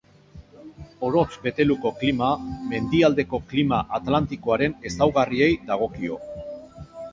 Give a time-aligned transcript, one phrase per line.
[1.09, 2.29] Orotz-Beteluko klima
[2.71, 6.21] mendialdeko klima atlantikoaren ezaugarriei dagokio.